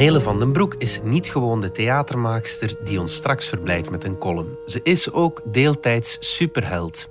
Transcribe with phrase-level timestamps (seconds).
[0.00, 4.18] Nele van den Broek is niet gewoon de theatermaakster die ons straks verblijdt met een
[4.18, 4.58] column.
[4.66, 7.10] Ze is ook deeltijds superheld.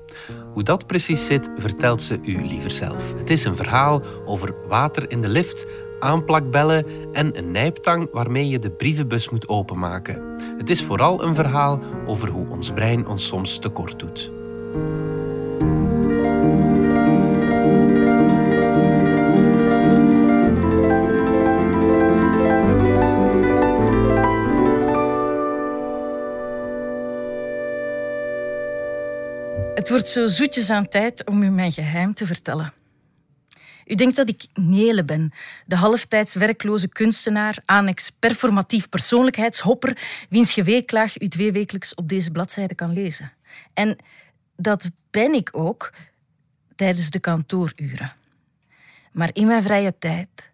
[0.53, 3.13] Hoe dat precies zit, vertelt ze u liever zelf.
[3.17, 5.65] Het is een verhaal over water in de lift,
[5.99, 10.23] aanplakbellen en een nijptang waarmee je de brievenbus moet openmaken.
[10.57, 14.31] Het is vooral een verhaal over hoe ons brein ons soms tekort doet.
[29.75, 32.73] Het wordt zo zoetjes aan tijd om u mijn geheim te vertellen.
[33.85, 35.31] U denkt dat ik Nele ben,
[35.65, 39.97] de halftijds werkloze kunstenaar, annex performatief persoonlijkheidshopper,
[40.29, 43.31] wiens geweeklaag u tweewekelijks op deze bladzijde kan lezen.
[43.73, 43.97] En
[44.55, 45.93] dat ben ik ook
[46.75, 48.13] tijdens de kantooruren.
[49.11, 50.49] Maar in mijn vrije tijd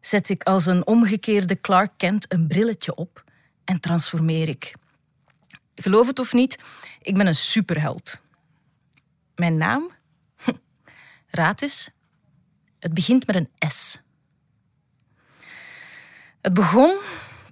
[0.00, 3.24] zet ik als een omgekeerde Clark Kent een brilletje op
[3.64, 4.72] en transformeer ik.
[5.74, 6.58] Geloof het of niet,
[7.02, 8.22] ik ben een superheld.
[9.36, 9.90] Mijn naam?
[11.30, 11.90] Raad eens.
[12.78, 14.02] Het begint met een S.
[16.40, 16.98] Het begon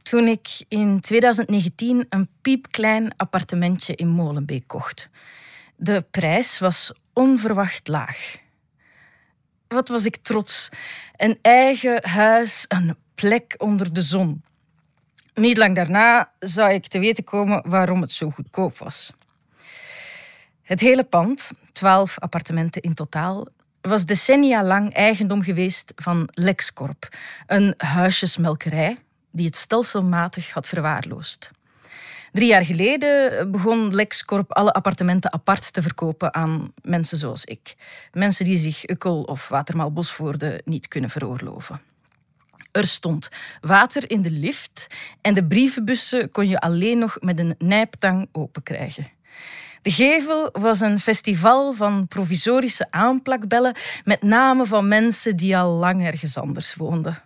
[0.03, 5.09] toen ik in 2019 een piepklein appartementje in Molenbeek kocht.
[5.77, 8.37] De prijs was onverwacht laag.
[9.69, 10.69] Wat was ik trots.
[11.17, 14.45] Een eigen huis, een plek onder de zon.
[15.35, 19.13] Niet lang daarna zou ik te weten komen waarom het zo goedkoop was.
[20.63, 23.47] Het hele pand, twaalf appartementen in totaal,
[23.81, 27.09] was decennia lang eigendom geweest van Lexcorp,
[27.47, 28.97] een huisjesmelkerij
[29.31, 31.51] die het stelselmatig had verwaarloosd.
[32.33, 37.75] Drie jaar geleden begon Lexcorp alle appartementen apart te verkopen aan mensen zoals ik.
[38.13, 41.81] Mensen die zich Ukkel of Watermaal Bosvoorde niet kunnen veroorloven.
[42.73, 43.29] Er stond
[43.61, 44.87] water in de lift
[45.21, 49.11] en de brievenbussen kon je alleen nog met een nijptang openkrijgen.
[49.83, 56.05] De Gevel was een festival van provisorische aanplakbellen met namen van mensen die al lang
[56.05, 57.23] ergens anders woonden.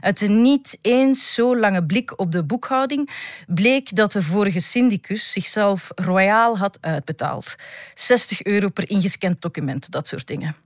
[0.00, 3.10] Uit een niet eens zo lange blik op de boekhouding
[3.46, 7.56] bleek dat de vorige syndicus zichzelf royaal had uitbetaald.
[7.94, 10.56] 60 euro per ingescand document, dat soort dingen.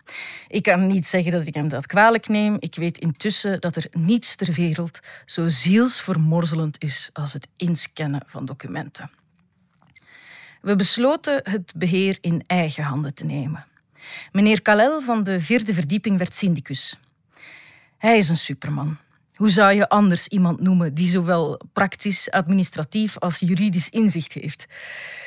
[0.49, 2.57] Ik kan niet zeggen dat ik hem dat kwalijk neem.
[2.59, 8.47] Ik weet intussen dat er niets ter wereld zo zielsvermorzelend is als het inscannen van
[8.47, 9.11] documenten.
[10.61, 13.67] We besloten het beheer in eigen handen te nemen.
[14.33, 16.99] Meneer Kalel van de vierde verdieping werd syndicus.
[17.99, 18.97] Hij is een superman.
[19.35, 24.67] Hoe zou je anders iemand noemen die zowel praktisch, administratief als juridisch inzicht heeft?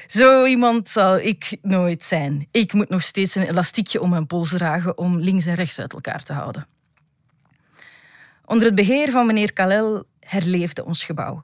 [0.08, 2.48] Zo iemand zal ik nooit zijn.
[2.52, 5.94] Ik moet nog steeds een elastiekje om mijn pols dragen om links en rechts uit
[5.94, 6.68] elkaar te houden.
[8.46, 11.44] Onder het beheer van meneer Kalel herleefde ons gebouw.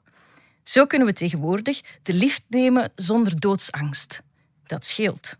[0.62, 4.22] Zo kunnen we tegenwoordig de lift nemen zonder doodsangst.
[4.66, 5.36] Dat scheelt.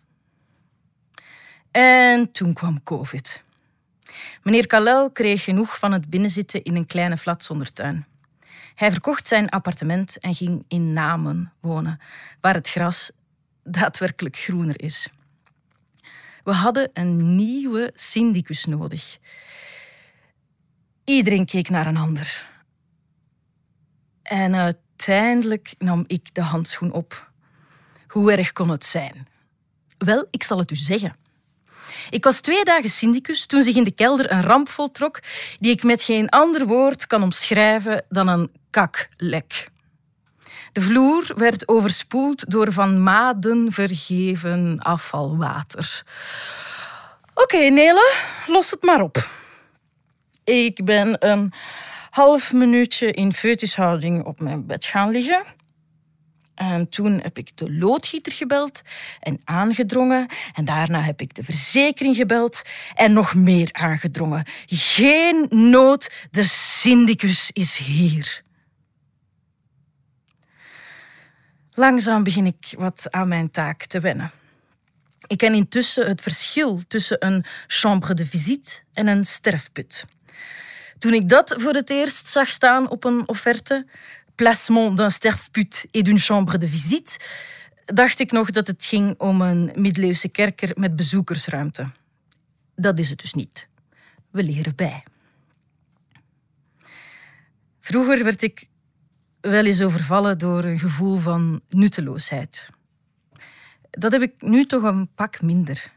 [1.70, 3.42] En toen kwam COVID.
[4.42, 8.06] Meneer Kalel kreeg genoeg van het binnenzitten in een kleine flat zonder tuin.
[8.74, 12.00] Hij verkocht zijn appartement en ging in Namen wonen,
[12.40, 13.10] waar het gras
[13.64, 15.08] daadwerkelijk groener is.
[16.44, 19.18] We hadden een nieuwe syndicus nodig.
[21.04, 22.48] Iedereen keek naar een ander.
[24.22, 24.54] En
[25.08, 27.30] uiteindelijk nam ik de handschoen op.
[28.08, 29.28] Hoe erg kon het zijn?
[29.98, 31.16] Wel, ik zal het u zeggen.
[32.10, 35.20] Ik was twee dagen syndicus toen zich in de kelder een ramp voltrok
[35.58, 39.68] die ik met geen ander woord kan omschrijven dan een kaklek.
[40.72, 46.02] De vloer werd overspoeld door van maden vergeven afvalwater.
[47.34, 48.14] Oké, Nele,
[48.46, 49.28] los het maar op.
[50.44, 51.52] Ik ben een
[52.10, 55.44] half minuutje in feutushouding op mijn bed gaan liggen.
[56.54, 58.82] En toen heb ik de loodgieter gebeld
[59.20, 60.28] en aangedrongen.
[60.54, 62.62] En daarna heb ik de verzekering gebeld
[62.94, 64.44] en nog meer aangedrongen.
[64.66, 68.42] Geen nood, de syndicus is hier.
[71.72, 74.30] Langzaam begin ik wat aan mijn taak te wennen.
[75.26, 80.06] Ik ken intussen het verschil tussen een chambre de visite en een sterfput.
[81.00, 83.86] Toen ik dat voor het eerst zag staan op een offerte,
[84.34, 87.18] placement d'un sterfput et d'une chambre de visite,
[87.84, 91.90] dacht ik nog dat het ging om een middeleeuwse kerker met bezoekersruimte.
[92.76, 93.68] Dat is het dus niet.
[94.30, 95.04] We leren bij.
[97.80, 98.68] Vroeger werd ik
[99.40, 102.68] wel eens overvallen door een gevoel van nutteloosheid.
[103.90, 105.92] Dat heb ik nu toch een pak minder.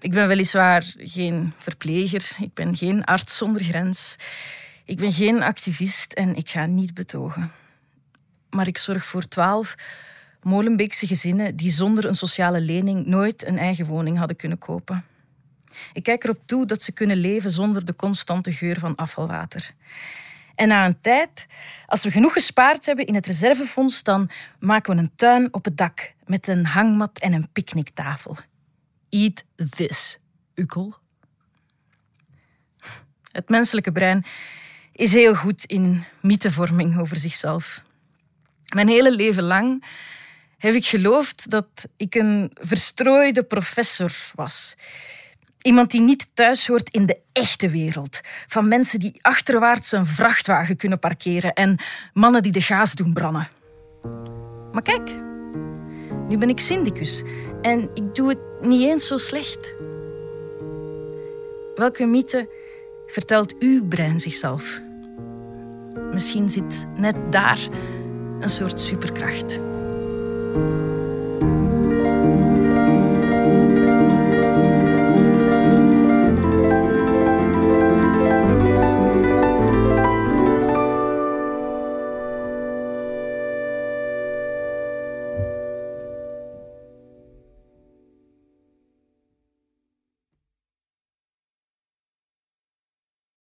[0.00, 4.16] Ik ben weliswaar geen verpleger, ik ben geen arts zonder grens.
[4.84, 7.52] Ik ben geen activist en ik ga niet betogen.
[8.50, 9.74] Maar ik zorg voor twaalf
[10.42, 15.04] Molenbeekse gezinnen die zonder een sociale lening nooit een eigen woning hadden kunnen kopen.
[15.92, 19.70] Ik kijk erop toe dat ze kunnen leven zonder de constante geur van afvalwater.
[20.54, 21.46] En na een tijd,
[21.86, 25.76] als we genoeg gespaard hebben in het reservefonds, dan maken we een tuin op het
[25.76, 28.36] dak met een hangmat en een picknicktafel.
[29.10, 29.44] Eat
[29.76, 30.18] this,
[30.54, 30.94] ukkel.
[33.32, 34.24] Het menselijke brein
[34.92, 37.84] is heel goed in mythevorming over zichzelf.
[38.74, 39.84] Mijn hele leven lang
[40.58, 41.66] heb ik geloofd dat
[41.96, 44.74] ik een verstrooide professor was.
[45.62, 48.20] Iemand die niet thuis hoort in de echte wereld.
[48.46, 51.78] Van mensen die achterwaarts een vrachtwagen kunnen parkeren en
[52.12, 53.48] mannen die de gaas doen branden.
[54.72, 55.10] Maar kijk,
[56.28, 57.22] nu ben ik syndicus
[57.62, 59.74] en ik doe het niet eens zo slecht.
[61.74, 62.48] Welke mythe
[63.06, 64.82] vertelt uw brein zichzelf?
[66.12, 67.68] Misschien zit net daar
[68.40, 69.58] een soort superkracht.